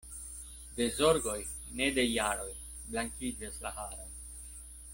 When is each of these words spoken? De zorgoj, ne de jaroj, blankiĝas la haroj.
De 0.77 0.87
zorgoj, 0.99 1.35
ne 1.81 1.89
de 1.97 2.05
jaroj, 2.13 2.49
blankiĝas 2.95 3.61
la 3.67 3.77
haroj. 3.77 4.09